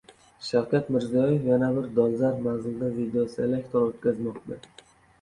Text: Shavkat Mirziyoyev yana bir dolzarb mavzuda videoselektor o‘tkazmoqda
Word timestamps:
Shavkat 0.45 0.89
Mirziyoyev 0.95 1.45
yana 1.51 1.69
bir 1.77 1.85
dolzarb 2.01 2.41
mavzuda 2.49 2.93
videoselektor 2.99 3.89
o‘tkazmoqda 3.93 4.63